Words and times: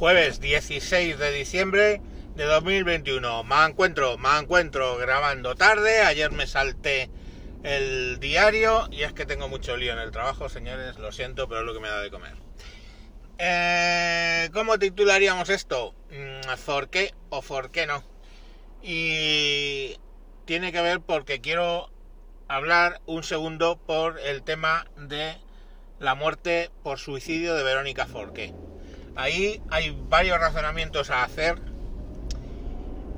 jueves 0.00 0.40
16 0.40 1.18
de 1.18 1.30
diciembre 1.30 2.00
de 2.34 2.44
2021. 2.44 3.44
Me 3.44 3.66
encuentro, 3.66 4.16
me 4.16 4.30
encuentro 4.38 4.96
grabando 4.96 5.54
tarde. 5.56 6.00
Ayer 6.00 6.32
me 6.32 6.46
salté 6.46 7.10
el 7.64 8.18
diario 8.18 8.88
y 8.90 9.02
es 9.02 9.12
que 9.12 9.26
tengo 9.26 9.46
mucho 9.50 9.76
lío 9.76 9.92
en 9.92 9.98
el 9.98 10.10
trabajo, 10.10 10.48
señores. 10.48 10.96
Lo 10.98 11.12
siento, 11.12 11.50
pero 11.50 11.60
es 11.60 11.66
lo 11.66 11.74
que 11.74 11.80
me 11.80 11.88
da 11.88 12.00
de 12.00 12.10
comer. 12.10 12.32
Eh, 13.36 14.48
¿Cómo 14.54 14.78
titularíamos 14.78 15.50
esto? 15.50 15.94
¿For 16.56 16.86
mm, 16.86 16.88
qué 16.88 17.12
o 17.28 17.42
por 17.42 17.70
qué 17.70 17.86
no? 17.86 18.02
Y 18.82 19.96
tiene 20.46 20.72
que 20.72 20.80
ver 20.80 21.00
porque 21.02 21.42
quiero 21.42 21.90
hablar 22.48 23.02
un 23.04 23.22
segundo 23.22 23.76
por 23.76 24.18
el 24.18 24.44
tema 24.44 24.86
de 24.96 25.36
la 25.98 26.14
muerte 26.14 26.70
por 26.82 26.98
suicidio 26.98 27.54
de 27.54 27.64
Verónica 27.64 28.06
Forqué. 28.06 28.54
Ahí 29.16 29.60
hay 29.70 29.96
varios 30.08 30.38
razonamientos 30.38 31.10
a 31.10 31.24
hacer 31.24 31.56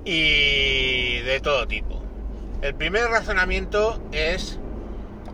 y 0.04 1.20
de 1.20 1.40
todo 1.42 1.66
tipo. 1.66 2.02
El 2.60 2.74
primer 2.74 3.04
razonamiento 3.06 4.00
es 4.12 4.58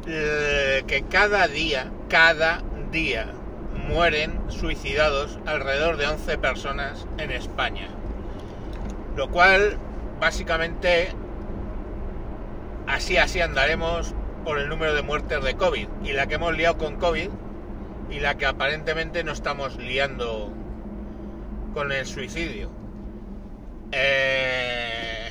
eh, 0.07 0.83
que 0.87 1.03
cada 1.03 1.47
día, 1.47 1.91
cada 2.09 2.63
día 2.91 3.27
mueren 3.89 4.41
suicidados 4.49 5.39
alrededor 5.47 5.97
de 5.97 6.07
11 6.07 6.39
personas 6.39 7.07
en 7.19 7.31
España. 7.31 7.89
Lo 9.17 9.31
cual 9.31 9.79
básicamente 10.21 11.13
así 12.87 13.17
así 13.17 13.41
andaremos 13.41 14.15
por 14.45 14.59
el 14.59 14.69
número 14.69 14.95
de 14.95 15.03
muertes 15.03 15.43
de 15.43 15.55
COVID. 15.55 15.89
Y 16.05 16.13
la 16.13 16.27
que 16.27 16.35
hemos 16.37 16.57
liado 16.57 16.79
con 16.79 16.97
COVID 16.97 17.29
y 18.11 18.21
la 18.21 18.37
que 18.37 18.47
aparentemente 18.47 19.25
no 19.25 19.33
estamos 19.33 19.77
liando 19.77 20.53
con 21.75 21.93
el 21.93 22.07
suicidio. 22.07 22.71
Eh, 23.93 25.31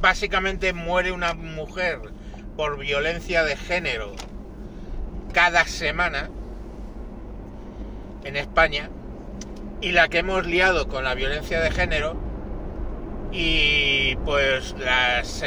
básicamente 0.00 0.72
muere 0.72 1.12
una 1.12 1.34
mujer 1.34 2.00
por 2.56 2.78
violencia 2.78 3.42
de 3.42 3.56
género 3.56 4.12
cada 5.32 5.64
semana 5.64 6.30
en 8.24 8.36
España 8.36 8.90
y 9.80 9.92
la 9.92 10.08
que 10.08 10.18
hemos 10.18 10.46
liado 10.46 10.88
con 10.88 11.04
la 11.04 11.14
violencia 11.14 11.60
de 11.60 11.70
género 11.70 12.16
y 13.32 14.14
pues 14.24 14.74
las, 14.78 15.42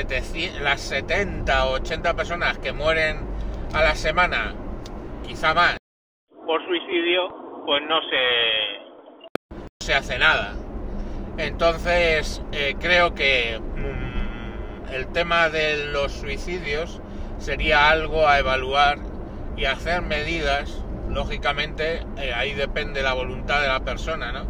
las 0.62 0.82
70 0.82 1.66
o 1.66 1.72
80 1.74 2.14
personas 2.16 2.58
que 2.58 2.74
mueren 2.74 3.20
a 3.74 3.82
la 3.82 3.96
semana, 3.96 4.54
quizá 5.26 5.54
más, 5.54 5.77
por 6.48 6.66
suicidio, 6.66 7.28
pues 7.66 7.84
no 7.88 8.00
se, 8.10 9.86
se 9.86 9.94
hace 9.94 10.18
nada. 10.18 10.56
Entonces, 11.38 12.42
eh, 12.54 12.76
creo 12.80 13.14
que 13.14 13.60
mm, 13.60 14.94
el 14.94 15.08
tema 15.12 15.50
de 15.50 15.88
los 15.88 16.14
suicidios 16.14 17.02
sería 17.38 17.90
algo 17.90 18.28
a 18.28 18.40
evaluar 18.40 18.98
y 19.58 19.66
hacer 19.66 20.02
medidas, 20.02 20.84
lógicamente, 21.10 22.02
eh, 22.18 22.34
ahí 22.34 22.54
depende 22.54 23.04
la 23.04 23.14
voluntad 23.14 23.62
de 23.62 23.68
la 23.68 23.82
persona, 23.82 24.32
¿no? 24.32 24.46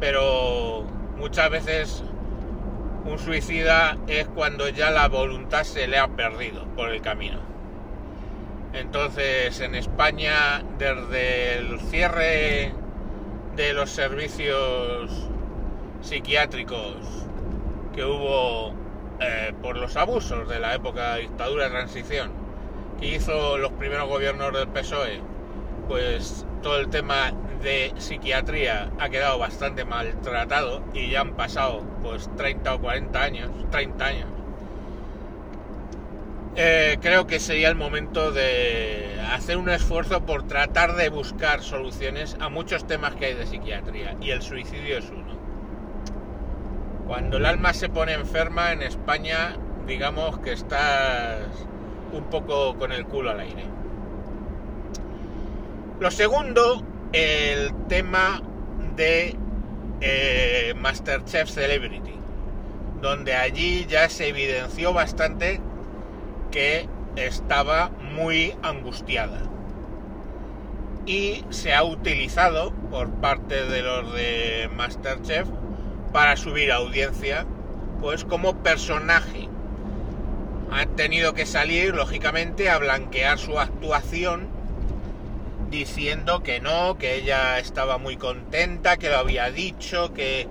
Pero 0.00 0.82
muchas 1.16 1.48
veces 1.50 2.04
un 3.04 3.18
suicida 3.18 3.96
es 4.08 4.26
cuando 4.26 4.68
ya 4.68 4.90
la 4.90 5.06
voluntad 5.08 5.62
se 5.62 5.86
le 5.86 5.98
ha 5.98 6.08
perdido 6.08 6.64
por 6.74 6.90
el 6.90 7.00
camino. 7.00 7.51
Entonces, 8.72 9.60
en 9.60 9.74
España, 9.74 10.62
desde 10.78 11.58
el 11.58 11.80
cierre 11.80 12.72
de 13.56 13.72
los 13.74 13.90
servicios 13.90 15.28
psiquiátricos 16.00 16.96
que 17.94 18.04
hubo 18.04 18.74
eh, 19.20 19.52
por 19.60 19.76
los 19.76 19.96
abusos 19.96 20.48
de 20.48 20.58
la 20.58 20.74
época 20.74 21.16
dictadura 21.16 21.64
de 21.64 21.70
transición 21.70 22.32
que 22.98 23.16
hizo 23.16 23.58
los 23.58 23.72
primeros 23.72 24.08
gobiernos 24.08 24.52
del 24.52 24.68
PSOE, 24.68 25.20
pues 25.88 26.46
todo 26.62 26.78
el 26.78 26.88
tema 26.88 27.32
de 27.62 27.92
psiquiatría 27.98 28.90
ha 28.98 29.08
quedado 29.10 29.38
bastante 29.38 29.84
maltratado 29.84 30.82
y 30.94 31.10
ya 31.10 31.20
han 31.20 31.34
pasado 31.34 31.82
pues 32.02 32.30
30 32.36 32.74
o 32.74 32.80
40 32.80 33.22
años, 33.22 33.50
30 33.70 34.04
años. 34.04 34.31
Eh, 36.54 36.98
creo 37.00 37.26
que 37.26 37.40
sería 37.40 37.68
el 37.68 37.76
momento 37.76 38.30
de 38.30 39.18
hacer 39.32 39.56
un 39.56 39.70
esfuerzo 39.70 40.26
por 40.26 40.46
tratar 40.46 40.96
de 40.96 41.08
buscar 41.08 41.62
soluciones 41.62 42.36
a 42.40 42.50
muchos 42.50 42.86
temas 42.86 43.14
que 43.14 43.26
hay 43.26 43.34
de 43.34 43.46
psiquiatría 43.46 44.16
y 44.20 44.30
el 44.30 44.42
suicidio 44.42 44.98
es 44.98 45.08
uno. 45.08 45.32
Cuando 47.06 47.38
el 47.38 47.46
alma 47.46 47.72
se 47.72 47.88
pone 47.88 48.12
enferma 48.12 48.72
en 48.72 48.82
España, 48.82 49.56
digamos 49.86 50.40
que 50.40 50.52
estás 50.52 51.46
un 52.12 52.24
poco 52.24 52.76
con 52.76 52.92
el 52.92 53.06
culo 53.06 53.30
al 53.30 53.40
aire. 53.40 53.64
Lo 56.00 56.10
segundo 56.10 56.84
el 57.12 57.72
tema 57.88 58.42
de 58.94 59.36
eh, 60.02 60.74
Masterchef 60.76 61.48
Celebrity, 61.48 62.14
donde 63.00 63.34
allí 63.34 63.86
ya 63.86 64.10
se 64.10 64.28
evidenció 64.28 64.92
bastante 64.92 65.60
que 66.52 66.88
estaba 67.16 67.90
muy 68.14 68.54
angustiada. 68.62 69.40
Y 71.04 71.44
se 71.50 71.74
ha 71.74 71.82
utilizado 71.82 72.72
por 72.90 73.10
parte 73.14 73.64
de 73.64 73.82
los 73.82 74.14
de 74.14 74.70
Masterchef 74.76 75.48
para 76.12 76.36
subir 76.36 76.70
audiencia, 76.70 77.44
pues 78.00 78.24
como 78.24 78.62
personaje. 78.62 79.48
Ha 80.70 80.86
tenido 80.86 81.34
que 81.34 81.44
salir, 81.44 81.94
lógicamente, 81.94 82.70
a 82.70 82.78
blanquear 82.78 83.38
su 83.38 83.58
actuación 83.58 84.46
diciendo 85.70 86.42
que 86.42 86.60
no, 86.60 86.98
que 86.98 87.16
ella 87.16 87.58
estaba 87.58 87.98
muy 87.98 88.16
contenta, 88.16 88.98
que 88.98 89.08
lo 89.08 89.16
había 89.16 89.50
dicho, 89.50 90.12
que 90.12 90.46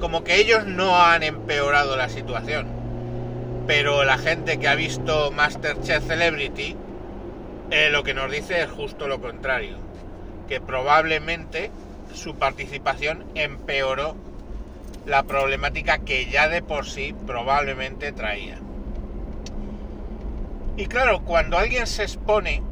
como 0.00 0.24
que 0.24 0.40
ellos 0.40 0.66
no 0.66 1.00
han 1.00 1.22
empeorado 1.22 1.96
la 1.96 2.08
situación. 2.08 2.81
Pero 3.66 4.04
la 4.04 4.18
gente 4.18 4.58
que 4.58 4.68
ha 4.68 4.74
visto 4.74 5.30
Masterchef 5.30 6.06
Celebrity 6.06 6.76
eh, 7.70 7.88
lo 7.90 8.02
que 8.02 8.12
nos 8.12 8.30
dice 8.30 8.62
es 8.62 8.70
justo 8.70 9.08
lo 9.08 9.20
contrario, 9.20 9.78
que 10.48 10.60
probablemente 10.60 11.70
su 12.12 12.34
participación 12.34 13.24
empeoró 13.34 14.14
la 15.06 15.22
problemática 15.22 15.98
que 15.98 16.26
ya 16.26 16.48
de 16.48 16.62
por 16.62 16.86
sí 16.86 17.14
probablemente 17.26 18.12
traía. 18.12 18.58
Y 20.76 20.86
claro, 20.86 21.22
cuando 21.24 21.56
alguien 21.56 21.86
se 21.86 22.02
expone 22.02 22.62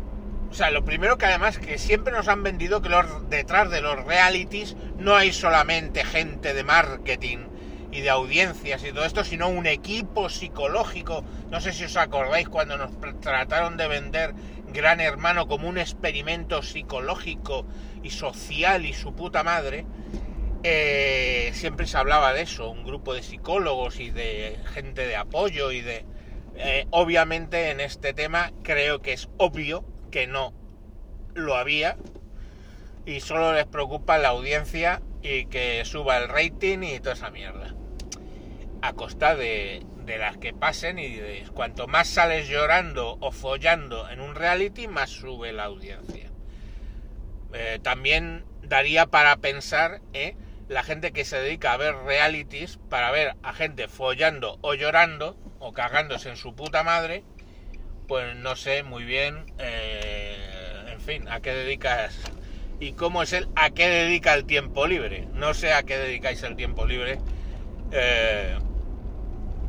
o 0.51 0.55
sea, 0.55 0.71
lo 0.71 0.85
primero 0.85 1.17
que 1.17 1.27
además 1.27 1.59
que 1.59 1.79
siempre 1.79 2.13
nos 2.13 2.27
han 2.27 2.43
vendido 2.43 2.83
que 2.83 2.89
los, 2.89 3.31
detrás 3.31 3.71
de 3.71 3.81
los 3.81 4.05
realities 4.05 4.77
no 4.99 5.15
hay 5.15 5.33
solamente 5.33 6.05
gente 6.05 6.55
de 6.55 6.65
marketing 6.65 7.39
y 7.93 8.01
de 8.03 8.11
audiencias 8.11 8.85
y 8.85 8.93
todo 8.93 9.05
esto, 9.05 9.25
sino 9.25 9.49
un 9.49 9.67
equipo 9.67 10.29
psicológico. 10.29 11.25
No 11.51 11.61
sé 11.61 11.73
si 11.73 11.85
os 11.85 11.97
acordáis 11.97 12.49
cuando 12.49 12.77
nos 12.77 12.93
trataron 13.21 13.77
de 13.77 13.89
vender 13.89 14.35
Gran 14.73 15.01
Hermano 15.01 15.49
como 15.49 15.69
un 15.69 15.79
experimento 15.79 16.63
psicológico 16.63 17.67
y 18.03 18.11
social 18.11 18.87
y 18.87 18.93
su 18.93 19.15
puta 19.15 19.43
madre. 19.43 19.87
Eh, 20.63 21.51
siempre 21.55 21.87
se 21.87 21.97
hablaba 21.97 22.33
de 22.33 22.43
eso, 22.43 22.71
un 22.71 22.85
grupo 22.85 23.15
de 23.15 23.23
psicólogos 23.23 23.99
y 23.99 24.11
de 24.11 24.59
gente 24.73 25.07
de 25.07 25.17
apoyo 25.17 25.73
y 25.73 25.81
de... 25.81 26.05
Eh, 26.57 26.87
obviamente 26.91 27.71
en 27.71 27.81
este 27.81 28.13
tema 28.13 28.53
creo 28.63 29.01
que 29.01 29.15
es 29.15 29.29
obvio 29.39 29.85
que 30.11 30.27
no 30.27 30.53
lo 31.35 31.55
había 31.55 31.97
y 33.07 33.21
solo 33.21 33.55
les 33.55 33.67
preocupa 33.67 34.19
la 34.19 34.29
audiencia 34.29 35.01
y 35.23 35.47
que 35.47 35.83
suba 35.85 36.19
el 36.19 36.29
rating 36.29 36.83
y 36.83 37.01
toda 37.01 37.15
esa 37.15 37.31
mierda. 37.31 37.75
A 38.83 38.93
costa 38.95 39.37
de, 39.37 39.85
las 40.07 40.39
que 40.39 40.53
pasen 40.53 40.99
y 40.99 41.15
de 41.15 41.45
cuanto 41.55 41.87
más 41.87 42.09
sales 42.09 42.49
llorando 42.49 43.17
o 43.21 43.31
follando 43.31 44.09
en 44.11 44.21
un 44.21 44.35
reality, 44.35 44.89
más 44.89 45.11
sube 45.11 45.53
la 45.53 45.65
audiencia. 45.65 46.31
Eh, 47.53 47.79
también 47.83 48.45
daría 48.63 49.07
para 49.07 49.37
pensar 49.37 50.01
eh, 50.13 50.37
la 50.69 50.83
gente 50.83 51.13
que 51.13 51.25
se 51.25 51.41
dedica 51.41 51.73
a 51.73 51.77
ver 51.77 51.95
realities 51.95 52.79
para 52.89 53.11
ver 53.11 53.35
a 53.43 53.53
gente 53.53 53.89
follando 53.89 54.59
o 54.63 54.75
llorando 54.75 55.37
o 55.59 55.73
cagándose 55.73 56.29
en 56.29 56.37
su 56.37 56.55
puta 56.55 56.83
madre 56.83 57.25
pues 58.11 58.35
no 58.35 58.57
sé 58.57 58.83
muy 58.83 59.05
bien, 59.05 59.45
eh, 59.61 60.35
en 60.89 61.01
fin, 61.01 61.29
a 61.29 61.39
qué 61.39 61.55
dedicas 61.55 62.19
y 62.81 62.95
cómo 62.95 63.23
es 63.23 63.33
él, 63.33 63.47
a 63.55 63.71
qué 63.71 63.87
dedica 63.89 64.35
el 64.35 64.47
tiempo 64.47 64.89
libre. 64.89 65.29
No 65.33 65.55
sé 65.55 65.73
a 65.73 65.85
qué 65.85 65.97
dedicáis 65.97 66.43
el 66.43 66.57
tiempo 66.57 66.87
libre. 66.87 67.21
Eh, 67.93 68.59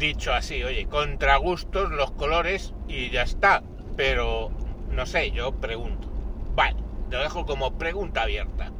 dicho 0.01 0.33
así, 0.33 0.61
oye, 0.63 0.87
contra 0.87 1.37
gustos 1.37 1.91
los 1.91 2.11
colores 2.11 2.73
y 2.89 3.09
ya 3.11 3.21
está. 3.21 3.63
Pero 3.95 4.51
no 4.91 5.05
sé, 5.05 5.31
yo 5.31 5.53
pregunto. 5.53 6.09
Vale, 6.55 6.75
lo 7.09 7.19
dejo 7.19 7.45
como 7.45 7.77
pregunta 7.77 8.23
abierta. 8.23 8.71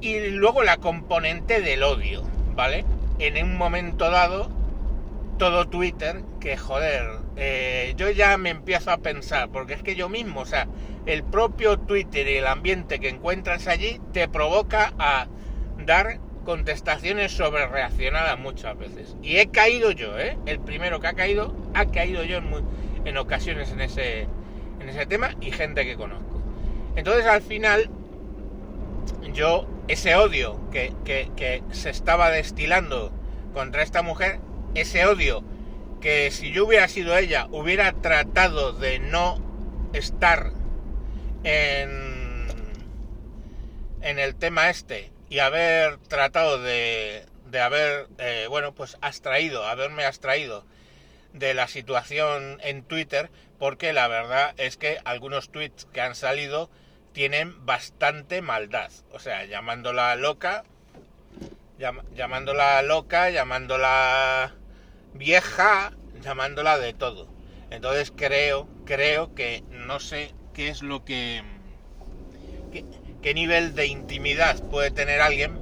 Y 0.00 0.30
luego 0.30 0.62
la 0.62 0.78
componente 0.78 1.60
del 1.60 1.82
odio, 1.82 2.22
¿vale? 2.54 2.86
En 3.18 3.44
un 3.44 3.58
momento 3.58 4.10
dado, 4.10 4.50
todo 5.36 5.68
Twitter, 5.68 6.22
que 6.40 6.56
joder, 6.56 7.18
eh, 7.36 7.92
yo 7.96 8.08
ya 8.08 8.38
me 8.38 8.48
empiezo 8.48 8.90
a 8.90 8.98
pensar, 8.98 9.50
porque 9.50 9.74
es 9.74 9.82
que 9.82 9.96
yo 9.96 10.08
mismo, 10.08 10.40
o 10.40 10.46
sea, 10.46 10.68
el 11.04 11.22
propio 11.22 11.78
Twitter 11.78 12.26
y 12.28 12.36
el 12.36 12.46
ambiente 12.46 12.98
que 12.98 13.10
encuentras 13.10 13.66
allí 13.66 14.00
te 14.12 14.26
provoca 14.28 14.94
a 14.98 15.26
dar 15.84 16.18
contestaciones 16.44 17.32
sobre 17.32 17.66
reaccionadas 17.66 18.38
muchas 18.38 18.76
veces. 18.78 19.16
Y 19.22 19.36
he 19.36 19.50
caído 19.50 19.90
yo, 19.92 20.18
¿eh? 20.18 20.38
El 20.46 20.60
primero 20.60 21.00
que 21.00 21.08
ha 21.08 21.14
caído, 21.14 21.54
ha 21.74 21.86
caído 21.86 22.24
yo 22.24 22.38
en, 23.04 23.16
ocasiones 23.16 23.70
en 23.72 23.80
ese, 23.80 24.26
en 24.80 24.88
ese 24.88 25.06
tema 25.06 25.34
y 25.40 25.52
gente 25.52 25.84
que 25.84 25.96
conozco. 25.96 26.42
Entonces 26.96 27.26
al 27.26 27.42
final, 27.42 27.90
yo, 29.32 29.66
ese 29.88 30.16
odio 30.16 30.60
que, 30.70 30.92
que, 31.04 31.30
que 31.36 31.62
se 31.72 31.90
estaba 31.90 32.30
destilando 32.30 33.12
contra 33.52 33.82
esta 33.82 34.02
mujer, 34.02 34.40
ese 34.74 35.06
odio 35.06 35.44
que 36.00 36.30
si 36.30 36.50
yo 36.50 36.66
hubiera 36.66 36.88
sido 36.88 37.16
ella, 37.16 37.46
hubiera 37.50 37.92
tratado 37.92 38.72
de 38.72 38.98
no 38.98 39.38
estar 39.92 40.52
en, 41.44 42.48
en 44.00 44.18
el 44.18 44.34
tema 44.34 44.70
este 44.70 45.10
y 45.30 45.38
haber 45.38 45.96
tratado 45.98 46.60
de, 46.60 47.24
de 47.46 47.60
haber, 47.60 48.08
eh, 48.18 48.46
bueno, 48.50 48.74
pues 48.74 48.98
abstraído, 49.00 49.64
haberme 49.64 50.04
abstraído 50.04 50.66
de 51.32 51.54
la 51.54 51.68
situación 51.68 52.58
en 52.62 52.82
Twitter, 52.82 53.30
porque 53.58 53.92
la 53.92 54.08
verdad 54.08 54.52
es 54.58 54.76
que 54.76 54.98
algunos 55.04 55.50
tweets 55.50 55.86
que 55.86 56.00
han 56.00 56.16
salido 56.16 56.68
tienen 57.12 57.64
bastante 57.64 58.42
maldad. 58.42 58.90
O 59.12 59.20
sea, 59.20 59.44
llamándola 59.44 60.16
loca, 60.16 60.64
llamándola 62.14 62.82
loca, 62.82 63.30
llamándola 63.30 64.54
vieja, 65.14 65.92
llamándola 66.22 66.78
de 66.78 66.92
todo. 66.92 67.28
Entonces 67.70 68.12
creo, 68.14 68.68
creo 68.84 69.34
que 69.34 69.62
no 69.70 70.00
sé 70.00 70.34
qué 70.54 70.68
es 70.68 70.82
lo 70.82 71.04
que... 71.04 71.42
qué, 73.22 73.34
nivel 73.34 73.74
de 73.74 73.86
intimidad 73.86 74.62
puede 74.70 74.90
tener 74.90 75.20
alguien 75.20 75.58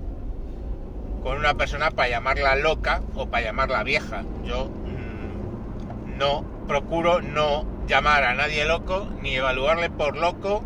con 1.22 1.36
una 1.36 1.54
persona 1.54 1.90
para 1.90 2.08
llamarla 2.08 2.56
loca 2.56 3.02
o 3.14 3.26
para 3.26 3.44
llamarla 3.44 3.82
vieja. 3.82 4.24
Yo 4.44 4.66
mmm, 4.66 6.18
no 6.18 6.44
procuro 6.66 7.20
no 7.20 7.66
llamar 7.86 8.24
a 8.24 8.34
nadie 8.34 8.64
loco, 8.64 9.08
ni 9.22 9.34
evaluarle 9.34 9.90
por 9.90 10.16
loco, 10.16 10.62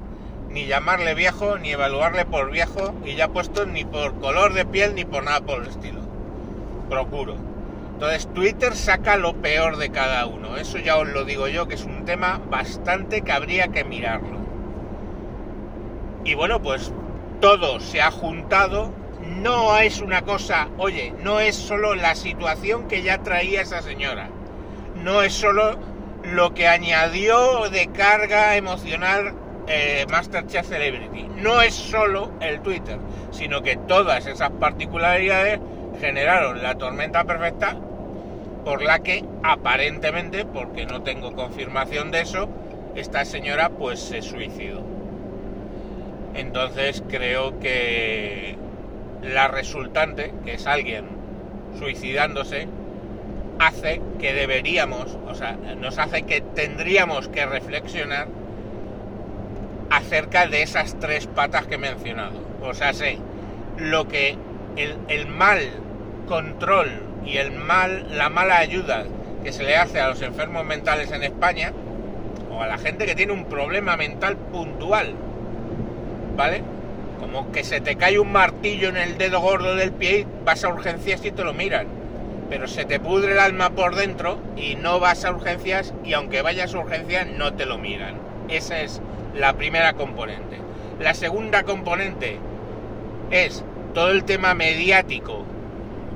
ni 0.51 0.67
llamarle 0.67 1.15
viejo, 1.15 1.59
ni 1.59 1.71
evaluarle 1.71 2.27
por 2.27 2.51
viejo, 2.51 2.95
y 3.05 3.15
ya 3.15 3.29
puesto 3.29 3.65
ni 3.65 3.85
por 3.85 4.21
color 4.21 4.53
de 4.53 4.67
piel, 4.67 4.95
ni 4.95 5.05
por 5.05 5.25
nada 5.25 5.41
por 5.41 5.63
el 5.63 5.69
estilo. 5.69 6.01
Procuro. 6.91 7.37
Entonces 7.95 8.29
Twitter 8.35 8.75
saca 8.75 9.17
lo 9.17 9.35
peor 9.35 9.77
de 9.77 9.91
cada 9.91 10.27
uno. 10.27 10.57
Eso 10.57 10.79
ya 10.79 10.97
os 10.97 11.09
lo 11.09 11.25
digo 11.25 11.47
yo, 11.47 11.69
que 11.69 11.77
es 11.77 11.85
un 11.85 12.05
tema 12.05 12.41
bastante 12.51 13.23
que 13.23 13.33
habría 13.33 13.69
que 13.69 13.85
mirarlo. 13.85 14.42
Y 16.25 16.35
bueno, 16.35 16.61
pues 16.63 16.93
todo 17.41 17.81
se 17.81 18.01
ha 18.01 18.11
juntado. 18.11 18.93
No 19.41 19.79
es 19.79 20.01
una 20.01 20.23
cosa, 20.23 20.69
oye, 20.79 21.15
no 21.23 21.41
es 21.41 21.55
solo 21.57 21.95
la 21.95 22.15
situación 22.15 22.89
que 22.89 23.03
ya 23.03 23.19
traía 23.19 23.63
esa 23.63 23.83
señora. 23.83 24.29
No 25.03 25.23
es 25.23 25.33
solo 25.33 25.79
lo 26.25 26.55
que 26.55 26.69
añadió 26.69 27.69
de 27.71 27.89
carga 27.89 28.57
emocional 28.57 29.35
eh, 29.69 30.07
Masterchef 30.11 30.69
Celebrity. 30.69 31.25
No 31.37 31.63
es 31.63 31.75
solo 31.75 32.33
el 32.41 32.61
Twitter, 32.61 32.99
sino 33.31 33.63
que 33.63 33.77
todas 33.77 34.27
esas 34.27 34.51
particularidades 34.51 35.61
generaron 36.01 36.63
la 36.63 36.77
tormenta 36.77 37.25
perfecta 37.25 37.77
por 38.65 38.83
la 38.83 39.01
que 39.01 39.25
aparentemente, 39.43 40.45
porque 40.45 40.87
no 40.87 41.03
tengo 41.03 41.33
confirmación 41.35 42.11
de 42.11 42.21
eso, 42.23 42.49
esta 42.95 43.25
señora 43.25 43.71
pues 43.71 44.01
se 44.01 44.23
suicidó. 44.23 44.92
Entonces 46.35 47.03
creo 47.09 47.59
que 47.61 48.57
la 49.23 49.49
resultante, 49.49 50.33
que 50.45 50.55
es 50.55 50.67
alguien 50.67 51.05
suicidándose, 51.79 52.69
hace 53.59 54.01
que 54.19 54.33
deberíamos, 54.33 55.17
o 55.29 55.35
sea, 55.35 55.53
nos 55.53 55.99
hace 55.99 56.23
que 56.23 56.41
tendríamos 56.41 57.29
que 57.29 57.47
reflexionar 57.47 58.29
acerca 59.91 60.47
de 60.47 60.63
esas 60.63 60.99
tres 60.99 61.27
patas 61.27 61.67
que 61.67 61.75
he 61.75 61.79
mencionado. 61.79 62.41
O 62.63 62.75
sea, 62.75 62.93
sé, 62.93 63.19
lo 63.79 64.09
que 64.09 64.37
el, 64.77 64.97
el 65.09 65.27
mal 65.27 65.61
control 66.27 66.91
y 67.25 67.37
el 67.37 67.53
mal, 67.53 68.07
la 68.17 68.31
mala 68.31 68.59
ayuda 68.59 69.05
que 69.45 69.53
se 69.53 69.65
le 69.65 69.77
hace 69.77 70.01
a 70.01 70.09
los 70.09 70.23
enfermos 70.23 70.65
mentales 70.65 71.11
en 71.13 71.23
España, 71.23 71.73
o 72.51 72.63
a 72.63 72.67
la 72.67 72.79
gente 72.79 73.07
que 73.07 73.15
tiene 73.15 73.33
un 73.33 73.47
problema 73.47 73.97
mental 73.97 74.37
puntual, 74.37 75.15
¿vale? 76.37 76.63
Como 77.21 77.53
que 77.53 77.65
se 77.65 77.81
te 77.81 77.97
cae 77.97 78.19
un 78.19 78.33
martillo 78.33 78.89
en 78.89 78.97
el 78.97 79.19
dedo 79.19 79.41
gordo 79.41 79.77
del 79.77 79.93
pie, 79.93 80.27
vas 80.45 80.65
a 80.65 80.69
urgencias 80.69 81.25
y 81.25 81.31
te 81.31 81.45
lo 81.45 81.55
miran. 81.55 81.87
Pero 82.51 82.69
se 82.69 82.85
te 82.85 83.01
pudre 83.01 83.33
el 83.33 83.39
alma 83.39 83.71
por 83.71 83.95
dentro 83.95 84.39
y 84.57 84.75
no 84.75 85.01
vas 85.01 85.25
a 85.25 85.31
urgencias 85.31 85.95
y 86.05 86.13
aunque 86.13 86.43
vayas 86.43 86.75
a 86.75 86.79
urgencias 86.79 87.27
no 87.27 87.55
te 87.55 87.65
lo 87.65 87.79
miran. 87.79 88.17
Esa 88.49 88.81
es 88.81 89.01
la 89.35 89.55
primera 89.55 89.95
componente. 89.95 90.59
La 91.01 91.15
segunda 91.15 91.63
componente 91.63 92.39
es 93.31 93.65
todo 93.95 94.11
el 94.11 94.25
tema 94.25 94.55
mediático 94.55 95.45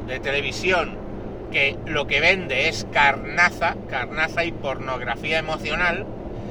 de 0.06 0.20
televisión 0.20 0.98
que 1.50 1.78
lo 1.86 2.06
que 2.06 2.20
vende 2.20 2.68
es 2.68 2.86
carnaza, 2.92 3.76
carnaza 3.88 4.44
y 4.44 4.52
pornografía 4.52 5.38
emocional. 5.38 6.06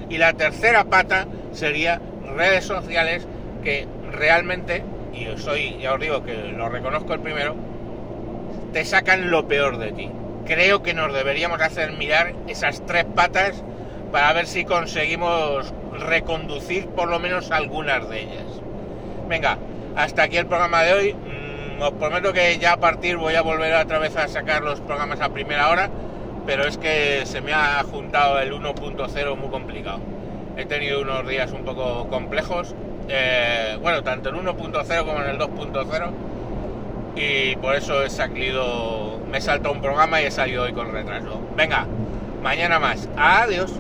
Y 0.10 0.18
la 0.18 0.34
tercera 0.34 0.86
pata 0.86 1.28
sería 1.52 2.02
redes 2.36 2.66
sociales 2.66 3.28
que 3.66 3.86
realmente, 4.12 4.84
y 5.12 5.26
yo 5.26 5.38
soy, 5.38 5.78
ya 5.82 5.94
os 5.96 6.00
digo 6.00 6.24
que 6.24 6.36
lo 6.36 6.70
reconozco 6.70 7.14
el 7.14 7.20
primero, 7.20 7.56
te 8.72 8.86
sacan 8.86 9.30
lo 9.32 9.48
peor 9.48 9.78
de 9.78 9.92
ti. 9.92 10.10
Creo 10.46 10.84
que 10.84 10.94
nos 10.94 11.12
deberíamos 11.12 11.60
hacer 11.60 11.92
mirar 11.94 12.34
esas 12.48 12.86
tres 12.86 13.04
patas 13.04 13.64
para 14.12 14.32
ver 14.32 14.46
si 14.46 14.64
conseguimos 14.64 15.74
reconducir 16.00 16.88
por 16.88 17.10
lo 17.10 17.20
menos 17.20 17.52
algunas 17.52 18.08
de 18.10 18.22
ellas. 18.22 18.62
Venga, 19.28 19.58
hasta 19.96 20.24
aquí 20.24 20.38
el 20.38 20.46
programa 20.46 20.84
de 20.84 20.94
hoy 20.94 21.16
os 21.80 21.92
prometo 21.94 22.32
que 22.32 22.58
ya 22.58 22.74
a 22.74 22.78
partir 22.78 23.18
voy 23.18 23.36
a 23.36 23.42
volver 23.42 23.74
otra 23.74 24.00
vez 24.00 24.16
a 24.16 24.28
sacar 24.28 24.62
los 24.62 24.80
programas 24.80 25.20
a 25.20 25.30
primera 25.30 25.70
hora, 25.70 25.90
pero 26.46 26.66
es 26.68 26.78
que 26.78 27.26
se 27.26 27.42
me 27.42 27.54
ha 27.54 27.84
juntado 27.84 28.40
el 28.40 28.54
1.0 28.54 29.36
muy 29.36 29.50
complicado. 29.50 30.00
He 30.56 30.66
tenido 30.66 31.02
unos 31.02 31.28
días 31.28 31.52
un 31.52 31.66
poco 31.66 32.08
complejos, 32.08 32.76
eh, 33.10 33.78
bueno, 33.82 34.04
tanto 34.04 34.30
en 34.30 34.36
1.0 34.36 35.06
como 35.06 35.22
en 35.22 35.30
el 35.30 35.38
2.0, 35.38 36.12
y 37.16 37.56
por 37.58 37.76
eso 37.76 38.04
he 38.04 38.10
salido, 38.10 39.20
me 39.32 39.38
he 39.38 39.42
saltado 39.42 39.74
un 39.74 39.82
programa 39.82 40.22
y 40.22 40.26
he 40.26 40.32
salido 40.32 40.64
hoy 40.64 40.74
con 40.74 40.92
retraso. 40.92 41.40
Venga, 41.56 41.86
mañana 42.42 42.80
más. 42.80 43.08
Adiós. 43.16 43.72